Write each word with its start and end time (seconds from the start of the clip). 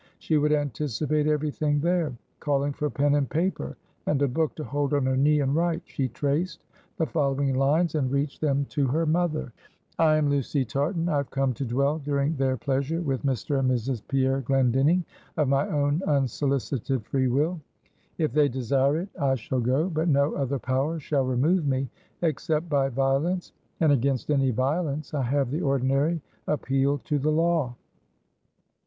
She 0.17 0.39
would 0.39 0.51
anticipate 0.51 1.27
every 1.27 1.51
thing 1.51 1.79
there. 1.79 2.17
Calling 2.39 2.73
for 2.73 2.89
pen 2.89 3.13
and 3.13 3.29
paper, 3.29 3.77
and 4.07 4.19
a 4.23 4.27
book 4.27 4.55
to 4.55 4.63
hold 4.63 4.95
on 4.95 5.05
her 5.05 5.15
knee 5.15 5.41
and 5.41 5.53
write, 5.55 5.83
she 5.85 6.07
traced 6.07 6.65
the 6.97 7.05
following 7.05 7.53
lines, 7.55 7.93
and 7.93 8.09
reached 8.11 8.41
them 8.41 8.65
to 8.69 8.87
her 8.87 9.05
mother: 9.05 9.53
"I 9.99 10.17
am 10.17 10.27
Lucy 10.27 10.65
Tartan. 10.65 11.07
I 11.07 11.17
have 11.17 11.29
come 11.29 11.53
to 11.53 11.65
dwell 11.65 11.99
during 11.99 12.35
their 12.35 12.57
pleasure 12.57 12.99
with 12.99 13.21
Mr. 13.21 13.59
and 13.59 13.69
Mrs. 13.69 14.01
Pierre 14.07 14.41
Glendinning, 14.41 15.05
of 15.37 15.47
my 15.47 15.67
own 15.69 16.01
unsolicited 16.07 17.05
free 17.05 17.27
will. 17.27 17.61
If 18.17 18.33
they 18.33 18.49
desire 18.49 18.97
it, 19.01 19.09
I 19.19 19.35
shall 19.35 19.59
go; 19.61 19.87
but 19.87 20.07
no 20.07 20.33
other 20.33 20.57
power 20.57 20.99
shall 20.99 21.25
remove 21.27 21.67
me, 21.67 21.91
except 22.23 22.67
by 22.69 22.89
violence; 22.89 23.53
and 23.79 23.91
against 23.91 24.31
any 24.31 24.49
violence 24.49 25.13
I 25.13 25.21
have 25.21 25.51
the 25.51 25.61
ordinary 25.61 26.21
appeal 26.47 26.97
to 27.05 27.19
the 27.19 27.31
law." 27.31 27.75